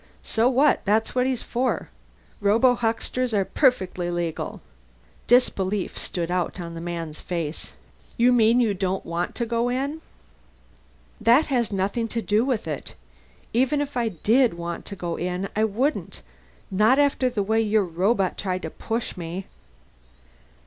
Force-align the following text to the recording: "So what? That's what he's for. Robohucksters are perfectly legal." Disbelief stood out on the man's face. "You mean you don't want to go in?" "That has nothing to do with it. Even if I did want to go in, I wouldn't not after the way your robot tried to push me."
"So 0.23 0.49
what? 0.49 0.81
That's 0.83 1.13
what 1.13 1.27
he's 1.27 1.43
for. 1.43 1.89
Robohucksters 2.41 3.33
are 3.35 3.45
perfectly 3.45 4.09
legal." 4.09 4.59
Disbelief 5.27 5.95
stood 5.95 6.31
out 6.31 6.59
on 6.59 6.73
the 6.73 6.81
man's 6.81 7.19
face. 7.19 7.73
"You 8.17 8.33
mean 8.33 8.59
you 8.59 8.73
don't 8.73 9.05
want 9.05 9.35
to 9.35 9.45
go 9.45 9.69
in?" 9.69 10.01
"That 11.21 11.45
has 11.53 11.71
nothing 11.71 12.07
to 12.07 12.21
do 12.23 12.43
with 12.43 12.67
it. 12.67 12.95
Even 13.53 13.79
if 13.79 13.95
I 13.95 14.09
did 14.09 14.55
want 14.55 14.85
to 14.85 14.95
go 14.95 15.17
in, 15.17 15.49
I 15.55 15.65
wouldn't 15.65 16.23
not 16.71 16.97
after 16.97 17.29
the 17.29 17.43
way 17.43 17.61
your 17.61 17.85
robot 17.85 18.39
tried 18.39 18.63
to 18.63 18.71
push 18.71 19.15
me." 19.15 19.45